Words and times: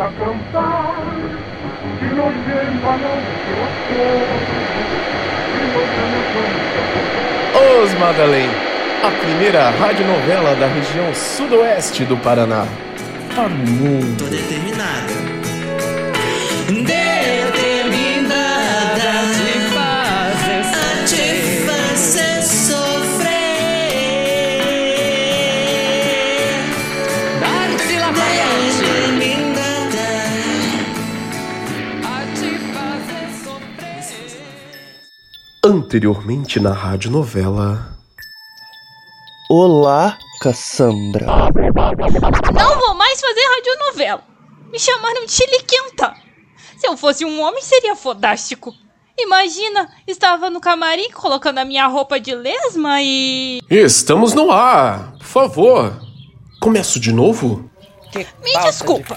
a 0.00 0.10
cantar, 0.12 0.94
que 1.98 2.14
não 2.14 2.28
lembra 2.28 2.96
não 2.96 3.20
Os 7.82 7.94
Madalém, 7.94 8.48
a 9.02 9.10
primeira 9.10 9.70
radionovela 9.70 10.54
da 10.56 10.66
região 10.68 11.12
sudoeste 11.14 12.04
do 12.06 12.16
Paraná. 12.16 12.66
Para 13.34 13.46
o 13.46 13.50
mundo. 13.50 14.24
Tô. 14.24 14.30
Determinada 14.30 15.39
Anteriormente 35.90 36.60
na 36.60 36.72
radionovela. 36.72 37.98
Olá, 39.50 40.16
Cassandra. 40.40 41.26
Não 41.26 42.78
vou 42.78 42.94
mais 42.94 43.20
fazer 43.20 43.40
radionovela. 43.56 44.22
Me 44.70 44.78
chamaram 44.78 45.26
de 45.26 45.32
chiliquenta. 45.32 46.14
Se 46.78 46.86
eu 46.86 46.96
fosse 46.96 47.24
um 47.24 47.42
homem, 47.42 47.60
seria 47.60 47.96
fodástico. 47.96 48.72
Imagina, 49.18 49.90
estava 50.06 50.48
no 50.48 50.60
camarim 50.60 51.10
colocando 51.10 51.58
a 51.58 51.64
minha 51.64 51.88
roupa 51.88 52.20
de 52.20 52.36
lesma 52.36 53.02
e. 53.02 53.60
Estamos 53.68 54.32
no 54.32 54.52
ar, 54.52 55.14
por 55.18 55.26
favor. 55.26 56.00
Começo 56.60 57.00
de 57.00 57.10
novo? 57.10 57.68
Me 58.14 58.52
desculpa. 58.62 59.16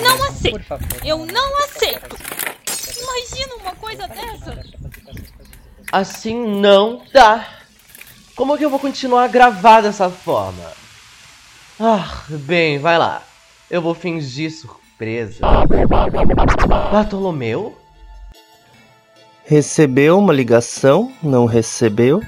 Não 0.00 0.24
aceito. 0.26 0.60
Eu 1.04 1.26
não 1.26 1.58
aceito. 1.64 2.16
Imagina 3.00 3.56
uma 3.56 3.74
coisa 3.74 4.06
dessa. 4.06 4.73
Assim 5.94 6.34
não 6.34 7.02
dá. 7.12 7.46
Como 8.34 8.58
que 8.58 8.64
eu 8.64 8.68
vou 8.68 8.80
continuar 8.80 9.22
a 9.22 9.28
gravar 9.28 9.80
dessa 9.80 10.10
forma? 10.10 10.72
Ah, 11.78 12.24
bem, 12.28 12.80
vai 12.80 12.98
lá. 12.98 13.22
Eu 13.70 13.80
vou 13.80 13.94
fingir 13.94 14.50
surpresa. 14.50 15.46
Bartolomeu? 16.90 17.78
Recebeu 19.44 20.18
uma 20.18 20.32
ligação? 20.32 21.12
Não 21.22 21.46
recebeu? 21.46 22.20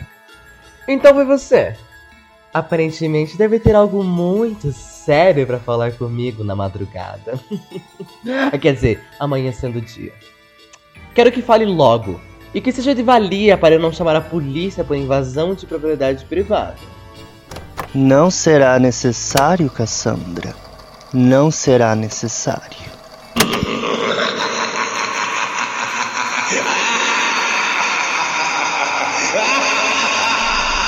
Então 0.86 1.12
foi 1.12 1.24
você. 1.24 1.74
Aparentemente 2.54 3.36
deve 3.36 3.58
ter 3.58 3.74
algo 3.74 4.04
muito 4.04 4.70
sério 4.70 5.44
pra 5.44 5.58
falar 5.58 5.90
comigo 5.90 6.44
na 6.44 6.54
madrugada. 6.54 7.40
Quer 8.62 8.74
dizer, 8.74 9.04
amanhã 9.18 9.50
sendo 9.50 9.80
dia. 9.80 10.12
Quero 11.16 11.32
que 11.32 11.42
fale 11.42 11.64
logo 11.64 12.20
e 12.56 12.60
que 12.62 12.72
seja 12.72 12.94
de 12.94 13.02
valia 13.02 13.58
para 13.58 13.74
eu 13.74 13.78
não 13.78 13.92
chamar 13.92 14.16
a 14.16 14.20
polícia 14.22 14.82
por 14.82 14.96
invasão 14.96 15.54
de 15.54 15.66
propriedade 15.66 16.24
privada. 16.24 16.74
Não 17.94 18.30
será 18.30 18.78
necessário, 18.78 19.68
Cassandra. 19.68 20.54
Não 21.12 21.50
será 21.50 21.94
necessário. 21.94 22.78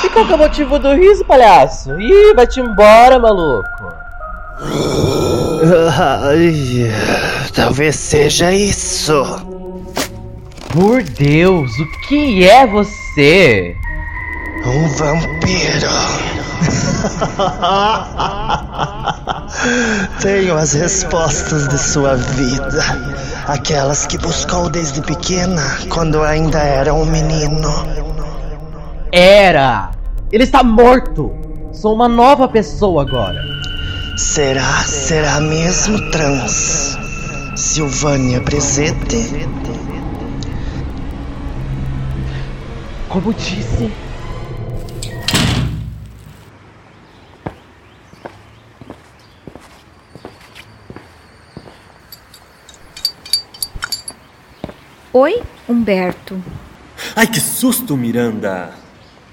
E 0.03 0.09
qual 0.09 0.25
que 0.25 0.33
é 0.33 0.37
o 0.37 0.39
motivo 0.39 0.79
do 0.79 0.95
riso, 0.95 1.23
palhaço? 1.27 2.01
Ih, 2.01 2.33
vai-te 2.35 2.61
embora, 2.61 3.19
maluco. 3.19 3.69
Talvez 7.55 7.95
seja 7.95 8.55
isso. 8.55 9.48
Por 10.79 11.03
Deus, 11.03 11.77
o 11.81 11.87
que 12.07 12.49
é 12.49 12.65
você? 12.65 13.77
Um 14.65 14.89
vampiro. 14.91 15.89
Tenho 20.23 20.57
as 20.57 20.75
respostas 20.75 21.67
de 21.67 21.77
sua 21.77 22.15
vida. 22.15 22.81
Aquelas 23.49 24.07
que 24.07 24.17
buscou 24.19 24.71
desde 24.71 25.03
pequena, 25.03 25.61
quando 25.89 26.23
ainda 26.23 26.61
era 26.61 26.95
um 26.95 27.07
menino. 27.07 27.73
Era! 29.11 29.91
Ele 30.31 30.45
está 30.45 30.63
morto! 30.63 31.35
Sou 31.73 31.93
uma 31.93 32.07
nova 32.07 32.47
pessoa 32.47 33.03
agora. 33.03 33.43
Será, 34.17 34.85
será 34.85 35.41
mesmo 35.41 36.09
trans? 36.13 36.97
Silvânia 37.57 38.41
Presete? 38.43 39.49
Como 43.09 43.33
disse. 43.33 43.91
Oi, 55.11 55.43
Humberto. 55.67 56.41
Ai, 57.17 57.27
que 57.27 57.41
susto, 57.41 57.97
Miranda! 57.97 58.75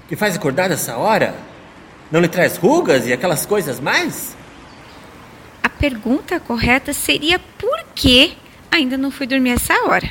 Que 0.08 0.16
faz 0.16 0.34
acordar 0.34 0.70
essa 0.70 0.96
hora? 0.96 1.34
Não 2.10 2.20
lhe 2.20 2.28
traz 2.28 2.56
rugas 2.56 3.06
e 3.06 3.12
aquelas 3.12 3.44
coisas 3.44 3.78
mais? 3.78 4.34
A 5.62 5.68
pergunta 5.68 6.40
correta 6.40 6.94
seria 6.94 7.38
por 7.38 7.84
que 7.94 8.38
ainda 8.70 8.96
não 8.96 9.10
fui 9.10 9.26
dormir 9.26 9.50
essa 9.50 9.74
hora. 9.86 10.10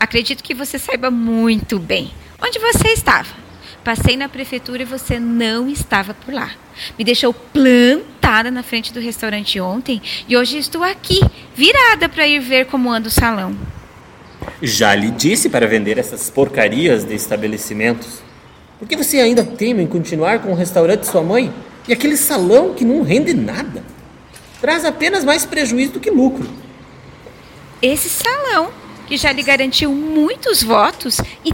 Acredito 0.00 0.42
que 0.42 0.54
você 0.54 0.78
saiba 0.78 1.10
muito 1.10 1.78
bem 1.78 2.10
onde 2.42 2.58
você 2.58 2.88
estava. 2.88 3.42
Passei 3.84 4.16
na 4.16 4.28
prefeitura 4.28 4.82
e 4.82 4.86
você 4.86 5.18
não 5.18 5.68
estava 5.68 6.14
por 6.14 6.32
lá. 6.32 6.50
Me 6.98 7.04
deixou 7.04 7.32
plantada 7.32 8.50
na 8.50 8.62
frente 8.62 8.92
do 8.92 9.00
restaurante 9.00 9.60
ontem 9.60 10.00
e 10.28 10.36
hoje 10.36 10.58
estou 10.58 10.82
aqui, 10.82 11.20
virada 11.54 12.08
para 12.08 12.26
ir 12.26 12.40
ver 12.40 12.66
como 12.66 12.90
anda 12.90 13.08
o 13.08 13.10
salão. 13.10 13.56
Já 14.60 14.94
lhe 14.94 15.10
disse 15.10 15.48
para 15.48 15.66
vender 15.66 15.98
essas 15.98 16.30
porcarias 16.30 17.04
de 17.04 17.14
estabelecimentos. 17.14 18.22
Por 18.78 18.88
que 18.88 18.96
você 18.96 19.18
ainda 19.18 19.44
teme 19.44 19.82
em 19.82 19.86
continuar 19.86 20.40
com 20.40 20.52
o 20.52 20.56
restaurante 20.56 21.00
de 21.00 21.06
sua 21.06 21.22
mãe? 21.22 21.52
E 21.86 21.92
aquele 21.92 22.16
salão 22.16 22.74
que 22.74 22.84
não 22.84 23.02
rende 23.02 23.34
nada? 23.34 23.82
Traz 24.60 24.84
apenas 24.84 25.24
mais 25.24 25.44
prejuízo 25.44 25.94
do 25.94 26.00
que 26.00 26.10
lucro. 26.10 26.48
Esse 27.80 28.08
salão, 28.08 28.70
que 29.08 29.16
já 29.16 29.32
lhe 29.32 29.42
garantiu 29.42 29.92
muitos 29.92 30.62
votos 30.62 31.20
e 31.44 31.52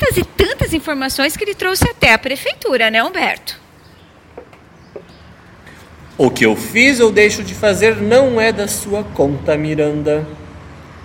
tantas 0.00 0.16
e 0.16 0.24
tantas 0.24 0.72
informações 0.72 1.36
que 1.36 1.44
ele 1.44 1.54
trouxe 1.54 1.88
até 1.88 2.14
a 2.14 2.18
prefeitura, 2.18 2.90
né, 2.90 3.04
Humberto? 3.04 3.60
O 6.16 6.30
que 6.30 6.44
eu 6.44 6.56
fiz 6.56 7.00
ou 7.00 7.12
deixo 7.12 7.42
de 7.42 7.54
fazer 7.54 7.96
não 7.96 8.40
é 8.40 8.50
da 8.50 8.66
sua 8.66 9.04
conta, 9.04 9.56
Miranda. 9.56 10.26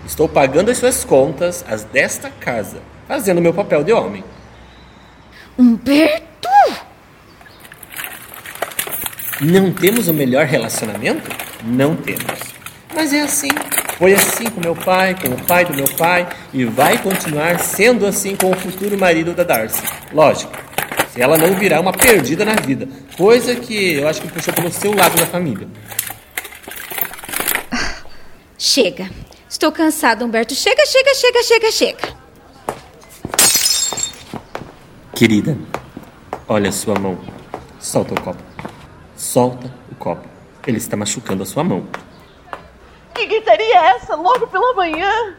Estou 0.06 0.28
pagando 0.28 0.72
as 0.72 0.78
suas 0.78 1.04
contas, 1.04 1.64
as 1.68 1.84
desta 1.84 2.30
casa, 2.30 2.82
fazendo 3.08 3.42
meu 3.42 3.54
papel 3.54 3.84
de 3.84 3.92
homem. 3.92 4.24
Humberto! 5.58 6.50
Não 9.42 9.72
temos 9.72 10.08
o 10.08 10.14
melhor 10.14 10.46
relacionamento? 10.46 11.30
Não 11.64 11.96
temos. 11.96 12.40
Mas 12.94 13.14
é 13.14 13.22
assim. 13.22 13.50
Foi 13.98 14.14
assim 14.14 14.50
com 14.50 14.60
meu 14.60 14.76
pai, 14.76 15.16
com 15.16 15.30
o 15.30 15.46
pai 15.46 15.66
do 15.66 15.74
meu 15.74 15.86
pai, 15.98 16.28
e 16.54 16.66
vai 16.66 16.98
continuar 16.98 17.60
sendo 17.60 18.06
assim 18.06 18.36
com 18.36 18.52
o 18.52 18.56
futuro 18.56 18.98
marido 18.98 19.34
da 19.34 19.44
Darcy. 19.44 19.82
Lógico, 20.12 20.52
se 21.14 21.22
ela 21.22 21.38
não 21.38 21.56
virar 21.56 21.80
uma 21.80 21.94
perdida 21.94 22.44
na 22.44 22.56
vida, 22.56 22.90
coisa 23.18 23.56
que 23.56 23.94
eu 23.94 24.08
acho 24.08 24.22
que 24.22 24.28
puxou 24.28 24.54
pelo 24.54 24.70
seu 24.70 24.94
lado 24.94 25.16
da 25.16 25.26
família. 25.26 25.68
Chega. 28.58 29.10
Estou 29.50 29.72
cansada, 29.72 30.26
Humberto. 30.26 30.54
Chega, 30.54 30.86
chega, 30.86 31.16
chega, 31.16 31.44
chega, 31.44 31.72
chega. 31.72 32.16
Querida, 35.16 35.58
olha 36.46 36.68
a 36.68 36.74
sua 36.74 37.00
mão. 37.00 37.18
Solta 37.80 38.14
o 38.14 38.22
copo. 38.22 38.44
Solta 39.16 39.74
o 39.90 39.96
copo. 39.96 40.28
Ele 40.68 40.78
está 40.78 40.98
machucando 40.98 41.44
a 41.44 41.46
sua 41.46 41.64
mão. 41.64 41.88
É 43.76 43.98
essa 43.98 44.16
logo 44.16 44.48
pela 44.48 44.74
manhã? 44.74 45.36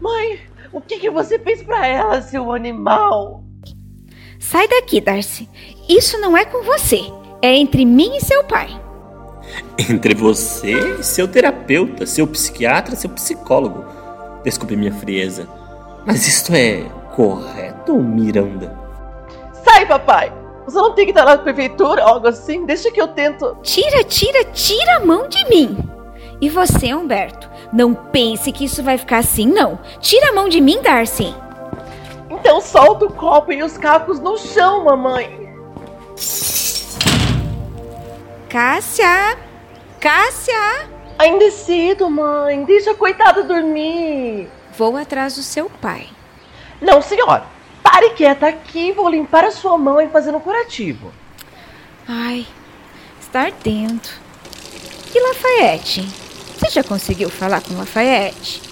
Mãe, 0.00 0.40
o 0.72 0.80
que, 0.80 0.98
que 0.98 1.10
você 1.10 1.38
fez 1.38 1.62
pra 1.62 1.86
ela, 1.86 2.22
seu 2.22 2.50
animal? 2.50 3.44
Sai 4.40 4.66
daqui, 4.68 5.02
Darcy. 5.02 5.46
Isso 5.86 6.18
não 6.18 6.34
é 6.34 6.46
com 6.46 6.62
você. 6.62 7.02
É 7.42 7.54
entre 7.54 7.84
mim 7.84 8.16
e 8.16 8.24
seu 8.24 8.42
pai. 8.44 8.70
Entre 9.76 10.14
você 10.14 10.96
e 10.98 11.04
seu 11.04 11.28
terapeuta, 11.28 12.06
seu 12.06 12.26
psiquiatra, 12.26 12.96
seu 12.96 13.10
psicólogo. 13.10 13.84
Desculpe 14.42 14.74
minha 14.74 14.94
frieza. 14.94 15.46
Mas 16.06 16.26
isto 16.26 16.54
é 16.54 16.82
correto, 17.14 17.94
Miranda? 17.96 18.74
Sai, 19.62 19.84
papai! 19.84 20.32
Você 20.64 20.78
não 20.78 20.94
tem 20.94 21.04
que 21.04 21.10
estar 21.10 21.26
na 21.26 21.36
prefeitura, 21.36 22.02
algo 22.02 22.28
assim? 22.28 22.64
Deixa 22.64 22.90
que 22.90 23.00
eu 23.00 23.08
tento. 23.08 23.58
Tira, 23.62 24.02
tira, 24.04 24.42
tira 24.44 24.96
a 24.96 25.04
mão 25.04 25.28
de 25.28 25.46
mim. 25.50 25.91
E 26.42 26.50
você, 26.50 26.92
Humberto, 26.92 27.48
Não 27.72 27.94
pense 27.94 28.50
que 28.50 28.64
isso 28.64 28.82
vai 28.82 28.98
ficar 28.98 29.18
assim, 29.18 29.46
não. 29.46 29.78
Tira 30.00 30.30
a 30.30 30.32
mão 30.34 30.48
de 30.48 30.60
mim, 30.60 30.82
Darcy. 30.82 31.32
Então 32.28 32.60
solta 32.60 33.06
o 33.06 33.12
copo 33.12 33.52
e 33.52 33.62
os 33.62 33.78
cacos 33.78 34.18
no 34.18 34.36
chão, 34.36 34.84
mamãe. 34.84 35.54
Cássia! 38.48 39.38
Cássia! 40.00 40.90
Ainda 41.16 41.44
é 41.44 41.50
cedo, 41.52 42.10
mãe. 42.10 42.64
Deixa 42.64 42.90
a 42.90 42.94
coitada 42.96 43.44
dormir. 43.44 44.50
Vou 44.76 44.96
atrás 44.96 45.36
do 45.36 45.42
seu 45.42 45.70
pai. 45.70 46.08
Não, 46.80 47.00
senhora. 47.00 47.44
Pare 47.82 48.10
quieta 48.10 48.48
aqui. 48.48 48.90
Vou 48.90 49.08
limpar 49.08 49.44
a 49.44 49.52
sua 49.52 49.78
mão 49.78 50.00
e 50.00 50.08
fazer 50.08 50.34
um 50.34 50.40
curativo. 50.40 51.12
Ai, 52.08 52.44
está 53.20 53.42
ardendo. 53.42 54.08
E 55.14 55.20
Lafayette? 55.20 56.21
Você 56.62 56.70
já 56.70 56.84
conseguiu 56.84 57.28
falar 57.28 57.60
com 57.60 57.74
Lafayette? 57.74 58.62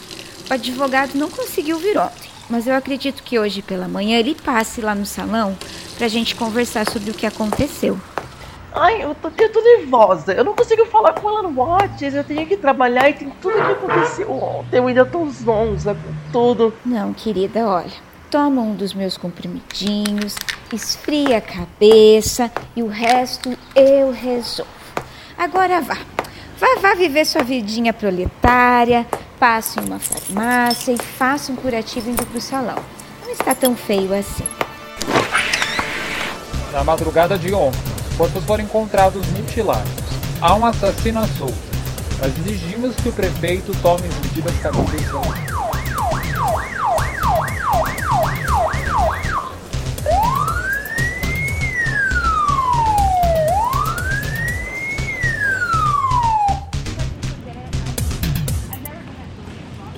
O 0.49 0.55
advogado 0.55 1.17
não 1.17 1.29
conseguiu 1.29 1.77
vir 1.77 1.99
ontem, 1.99 2.31
mas 2.49 2.69
eu 2.69 2.75
acredito 2.77 3.21
que 3.21 3.37
hoje 3.37 3.63
pela 3.63 3.89
manhã 3.89 4.17
ele 4.17 4.37
passe 4.37 4.81
lá 4.81 4.95
no 4.95 5.05
salão 5.05 5.59
pra 5.99 6.07
gente 6.07 6.37
conversar 6.37 6.89
sobre 6.89 7.11
o 7.11 7.15
que 7.15 7.27
aconteceu. 7.27 7.99
Ai, 8.73 9.03
eu 9.03 9.13
tô, 9.17 9.29
eu 9.37 9.53
tô 9.53 9.61
nervosa. 9.61 10.33
Eu 10.33 10.45
não 10.45 10.55
consigo 10.55 10.87
falar 10.87 11.15
com 11.15 11.29
ela 11.29 11.43
no 11.43 11.61
Whats. 11.61 12.15
Eu 12.15 12.23
tenho 12.23 12.47
que 12.47 12.57
trabalhar 12.57 13.11
e 13.11 13.15
tem 13.15 13.31
tudo 13.43 13.55
que 13.55 13.61
aconteceu 13.61 14.31
ontem. 14.31 14.79
Eu 14.79 14.87
ainda 14.87 15.05
tô 15.05 15.29
zonza 15.29 15.93
com 15.93 16.31
tudo. 16.31 16.73
Não, 16.87 17.13
querida, 17.13 17.67
olha. 17.67 17.91
Toma 18.31 18.63
um 18.63 18.77
dos 18.77 18.95
meus 18.95 19.17
comprimidinhos, 19.17 20.37
esfria 20.73 21.39
a 21.39 21.41
cabeça 21.41 22.53
e 22.77 22.85
o 22.85 22.87
resto 22.87 23.59
eu 23.75 24.13
resolvo. 24.13 24.71
Agora 25.37 25.81
vá. 25.81 25.99
Vá, 26.61 26.95
viver 26.95 27.25
sua 27.25 27.43
vidinha 27.43 27.91
proletária, 27.91 29.07
passe 29.39 29.81
em 29.81 29.85
uma 29.85 29.99
farmácia 29.99 30.93
e 30.93 30.99
faça 30.99 31.51
um 31.51 31.57
curativo 31.57 32.11
indo 32.11 32.27
pro 32.27 32.39
salão. 32.39 32.77
Não 33.25 33.33
está 33.33 33.55
tão 33.55 33.75
feio 33.75 34.13
assim. 34.13 34.45
Na 36.71 36.85
madrugada 36.85 37.39
de 37.39 37.55
ontem, 37.55 37.81
os 38.11 38.17
corpos 38.17 38.45
foram 38.45 38.65
encontrados 38.65 39.27
mutilados. 39.29 39.91
Há 40.41 40.55
um 40.55 40.67
assassino 40.67 41.21
à 41.21 41.27
solta, 41.27 41.57
mas 42.19 42.39
exigimos 42.39 42.95
que 42.97 43.09
o 43.09 43.13
prefeito 43.13 43.73
tome 43.81 44.07
as 44.07 44.15
medidas 44.17 44.57
cabíveis. 44.59 45.07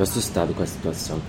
Assustado 0.03 0.53
com 0.53 0.65
a 0.65 0.67
situação. 0.67 1.23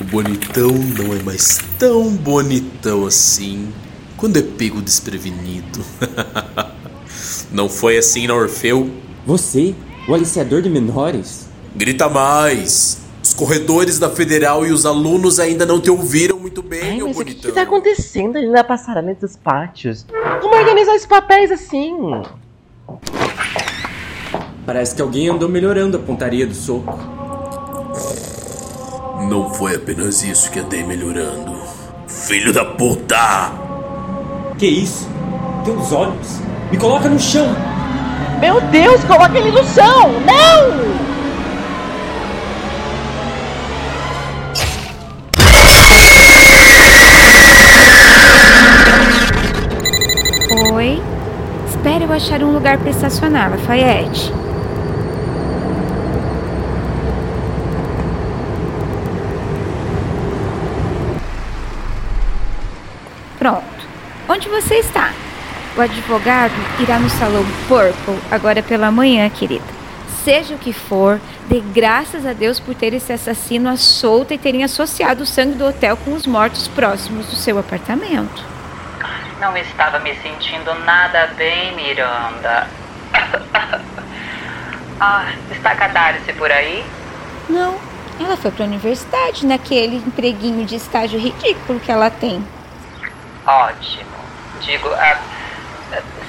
O 0.00 0.04
bonitão 0.04 0.72
não 0.72 1.14
é 1.14 1.22
mais 1.22 1.60
tão 1.78 2.08
bonitão 2.16 3.06
assim 3.06 3.70
quando 4.16 4.38
é 4.38 4.42
pego 4.42 4.80
desprevenido. 4.80 5.84
não 7.52 7.68
foi 7.68 7.98
assim 7.98 8.26
na 8.26 8.34
Orfeu? 8.34 8.90
Você, 9.26 9.74
o 10.08 10.14
aliciador 10.14 10.62
de 10.62 10.70
menores? 10.70 11.48
Grita 11.76 12.08
mais! 12.08 13.02
Os 13.22 13.34
corredores 13.34 13.98
da 13.98 14.08
Federal 14.08 14.64
e 14.64 14.72
os 14.72 14.86
alunos 14.86 15.38
ainda 15.38 15.66
não 15.66 15.80
te 15.80 15.90
ouviram 15.90 16.38
muito 16.38 16.62
bem, 16.62 16.82
Ai, 16.82 16.96
meu 16.96 17.08
mas 17.08 17.16
o 17.16 17.18
que, 17.18 17.24
bonitão. 17.32 17.50
que 17.50 17.54
tá 17.54 17.62
acontecendo 17.62 18.38
ali 18.38 18.48
na 18.48 18.64
passarela 18.64 19.14
dos 19.14 19.36
pátios? 19.36 20.06
Como 20.40 20.54
organizar 20.56 20.94
esses 20.94 21.06
papéis 21.06 21.50
assim? 21.52 21.92
Parece 24.68 24.94
que 24.94 25.00
alguém 25.00 25.30
andou 25.30 25.48
melhorando 25.48 25.96
a 25.96 26.00
pontaria 26.00 26.46
do 26.46 26.54
soco. 26.54 26.98
Não 29.26 29.48
foi 29.54 29.76
apenas 29.76 30.22
isso 30.22 30.50
que 30.50 30.58
andei 30.58 30.84
melhorando. 30.84 31.56
Filho 32.06 32.52
da 32.52 32.66
puta! 32.66 33.50
Que 34.58 34.66
isso? 34.66 35.08
Teus 35.64 35.90
olhos! 35.90 36.40
Me 36.70 36.76
coloca 36.76 37.08
no 37.08 37.18
chão! 37.18 37.46
Meu 38.40 38.60
Deus, 38.60 39.02
coloca 39.04 39.38
ele 39.38 39.52
no 39.52 39.64
chão! 39.64 40.12
Não! 40.26 40.98
Oi? 50.74 51.02
Espera 51.70 52.04
eu 52.04 52.12
achar 52.12 52.42
um 52.42 52.52
lugar 52.52 52.76
para 52.76 52.90
estacionar, 52.90 53.50
Lafayette. 53.50 54.30
Pronto. 63.38 63.88
Onde 64.28 64.48
você 64.48 64.76
está? 64.76 65.12
O 65.76 65.80
advogado 65.80 66.54
irá 66.80 66.98
no 66.98 67.08
salão 67.08 67.44
Purple 67.68 68.18
agora 68.30 68.62
pela 68.62 68.90
manhã, 68.90 69.30
querida. 69.30 69.64
Seja 70.24 70.54
o 70.54 70.58
que 70.58 70.72
for, 70.72 71.20
dê 71.48 71.60
graças 71.60 72.26
a 72.26 72.32
Deus 72.32 72.58
por 72.58 72.74
ter 72.74 72.92
esse 72.92 73.12
assassino 73.12 73.68
à 73.68 73.76
solta 73.76 74.34
e 74.34 74.38
terem 74.38 74.64
associado 74.64 75.22
o 75.22 75.26
sangue 75.26 75.54
do 75.54 75.66
hotel 75.66 75.96
com 75.96 76.12
os 76.12 76.26
mortos 76.26 76.66
próximos 76.68 77.26
do 77.26 77.36
seu 77.36 77.58
apartamento. 77.58 78.44
Não 79.40 79.56
estava 79.56 80.00
me 80.00 80.14
sentindo 80.16 80.74
nada 80.84 81.28
bem, 81.36 81.74
Miranda. 81.76 82.66
ah, 85.00 85.32
está 85.50 85.70
a 85.70 85.88
Darcy 85.88 86.32
por 86.32 86.50
aí? 86.50 86.84
Não, 87.48 87.78
ela 88.20 88.36
foi 88.36 88.50
para 88.50 88.64
a 88.64 88.68
universidade 88.68 89.46
naquele 89.46 89.96
empreguinho 89.96 90.66
de 90.66 90.74
estágio 90.74 91.20
ridículo 91.20 91.78
que 91.78 91.92
ela 91.92 92.10
tem. 92.10 92.44
Ótimo. 93.48 94.04
Digo, 94.60 94.90
ah, 94.90 95.18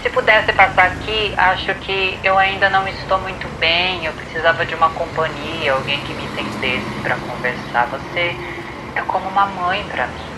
se 0.01 0.09
pudesse 0.09 0.53
passar 0.53 0.85
aqui, 0.85 1.33
acho 1.35 1.75
que 1.75 2.17
eu 2.23 2.37
ainda 2.37 2.69
não 2.69 2.87
estou 2.87 3.19
muito 3.19 3.45
bem. 3.59 4.05
Eu 4.05 4.13
precisava 4.13 4.65
de 4.65 4.73
uma 4.73 4.89
companhia, 4.91 5.73
alguém 5.73 5.99
que 5.99 6.13
me 6.13 6.23
entendesse 6.23 6.89
para 7.03 7.17
conversar. 7.17 7.87
Você 7.87 8.33
é 8.95 9.01
como 9.01 9.27
uma 9.27 9.47
mãe 9.47 9.83
para 9.91 10.07
mim. 10.07 10.29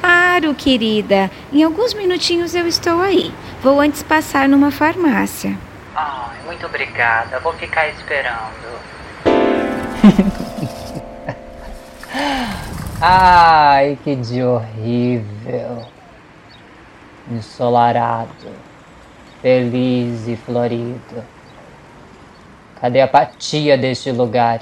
Claro, 0.00 0.54
querida. 0.54 1.30
Em 1.52 1.62
alguns 1.62 1.92
minutinhos 1.92 2.54
eu 2.54 2.66
estou 2.66 3.02
aí. 3.02 3.30
Vou 3.62 3.78
antes 3.78 4.02
passar 4.02 4.48
numa 4.48 4.70
farmácia. 4.70 5.54
Ai, 5.94 6.38
muito 6.46 6.64
obrigada. 6.64 7.38
Vou 7.40 7.52
ficar 7.52 7.88
esperando. 7.88 8.80
Ai, 13.02 13.98
que 14.02 14.16
dia 14.16 14.48
horrível. 14.48 15.95
Ensolarado, 17.30 18.52
feliz 19.42 20.28
e 20.28 20.36
florido. 20.36 21.24
Cadê 22.80 23.00
a 23.00 23.06
apatia 23.06 23.76
deste 23.76 24.12
lugar? 24.12 24.60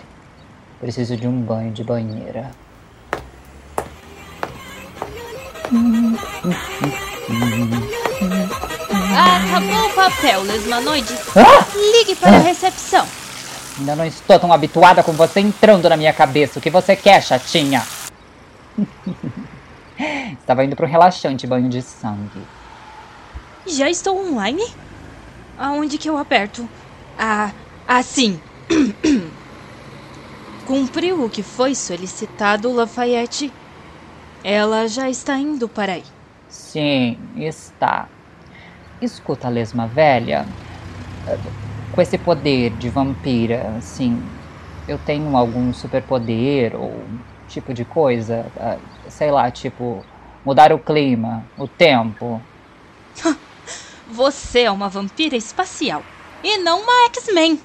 Preciso 0.80 1.16
de 1.16 1.26
um 1.26 1.40
banho 1.40 1.73
de 1.73 1.85
banheira. 1.85 2.50
Acabou 9.16 9.87
o 9.87 9.94
papel, 9.94 10.42
Lesmanoide. 10.42 11.14
Ah! 11.37 11.66
Ligue 11.75 12.14
para 12.14 12.37
a 12.37 12.40
recepção. 12.40 13.06
Ainda 13.78 13.97
não 13.97 14.06
estou 14.06 14.38
tão 14.38 14.52
habituada 14.52 15.02
com 15.02 15.12
você 15.12 15.40
entrando 15.40 15.88
na 15.88 15.97
minha 15.97 16.12
cabeça. 16.12 16.59
O 16.59 16.62
que 16.62 16.71
você 16.71 16.94
quer, 16.94 17.23
chatinha? 17.23 17.83
Estava 20.38 20.64
indo 20.64 20.76
para 20.76 20.87
um 20.87 20.90
relaxante 20.90 21.46
banho 21.46 21.68
de 21.68 21.82
sangue. 21.82 22.46
Já 23.66 23.88
estou 23.90 24.16
online? 24.18 24.62
Aonde 25.56 25.99
que 25.99 26.08
eu 26.08 26.16
aperto? 26.16 26.68
Ah, 27.18 27.52
assim. 27.87 28.40
Cumpriu 30.64 31.23
o 31.23 31.30
que 31.30 31.42
foi 31.42 31.75
solicitado, 31.75 32.73
Lafayette. 32.73 33.52
Ela 34.42 34.87
já 34.87 35.08
está 35.08 35.38
indo 35.38 35.68
para 35.68 35.94
aí. 35.94 36.04
Sim, 36.49 37.16
está. 37.37 38.08
Escuta, 39.00 39.49
lesma 39.49 39.87
velha. 39.87 40.46
Com 41.92 42.00
esse 42.00 42.18
poder 42.18 42.76
de 42.76 42.90
vampira, 42.90 43.76
assim, 43.76 44.20
eu 44.87 44.99
tenho 44.99 45.37
algum 45.37 45.73
superpoder 45.73 46.75
ou 46.76 47.08
tipo 47.46 47.73
de 47.73 47.84
coisa? 47.84 48.50
Sei 49.08 49.30
lá, 49.30 49.50
tipo, 49.50 50.04
mudar 50.44 50.73
o 50.73 50.78
clima, 50.78 51.44
o 51.56 51.66
tempo. 51.66 52.40
Você 54.11 54.61
é 54.61 54.70
uma 54.70 54.88
vampira 54.88 55.37
espacial 55.37 56.02
e 56.42 56.58
não 56.58 56.82
uma 56.82 57.06
X-Men. 57.06 57.58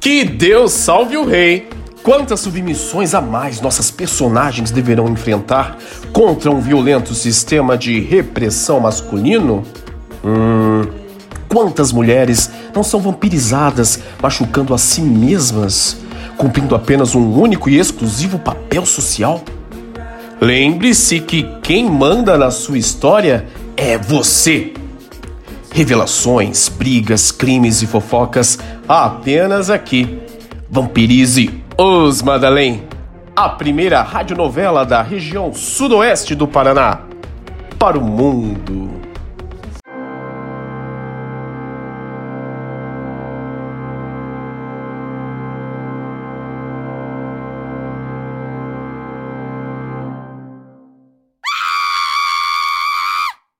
Que 0.00 0.24
Deus 0.24 0.72
salve 0.72 1.16
o 1.16 1.24
rei! 1.24 1.68
Quantas 2.02 2.40
submissões 2.40 3.14
a 3.14 3.20
mais 3.22 3.62
nossas 3.62 3.90
personagens 3.90 4.70
deverão 4.70 5.08
enfrentar 5.08 5.78
contra 6.12 6.50
um 6.50 6.60
violento 6.60 7.14
sistema 7.14 7.78
de 7.78 7.98
repressão 7.98 8.78
masculino? 8.80 9.62
Hum. 10.22 10.82
Quantas 11.48 11.92
mulheres 11.92 12.50
não 12.74 12.82
são 12.82 13.00
vampirizadas, 13.00 14.00
machucando 14.20 14.74
a 14.74 14.78
si 14.78 15.00
mesmas, 15.00 15.96
cumprindo 16.36 16.74
apenas 16.74 17.14
um 17.14 17.40
único 17.40 17.70
e 17.70 17.78
exclusivo 17.78 18.38
papel 18.38 18.84
social? 18.84 19.42
Lembre-se 20.44 21.20
que 21.20 21.42
quem 21.62 21.90
manda 21.90 22.36
na 22.36 22.50
sua 22.50 22.76
história 22.76 23.46
é 23.74 23.96
você. 23.96 24.74
Revelações, 25.72 26.68
brigas, 26.68 27.32
crimes 27.32 27.80
e 27.80 27.86
fofocas 27.86 28.58
apenas 28.86 29.70
aqui. 29.70 30.18
Vampirize 30.68 31.62
os 31.78 32.20
Madalém, 32.20 32.82
a 33.34 33.48
primeira 33.48 34.02
radionovela 34.02 34.84
da 34.84 35.00
região 35.00 35.50
sudoeste 35.54 36.34
do 36.34 36.46
Paraná 36.46 37.00
para 37.78 37.98
o 37.98 38.04
mundo. 38.04 39.03